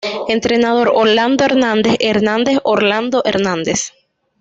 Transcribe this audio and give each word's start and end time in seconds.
Entrenador: 0.29 0.91
Orlando 0.95 1.45
Hernández 1.45 1.95
Hernández-Orlando 1.99 3.21
Hernández 3.23 3.93